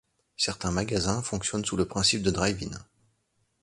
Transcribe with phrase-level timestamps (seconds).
[0.35, 2.75] Certains magasins fonctionnent sous le principe de drive-in.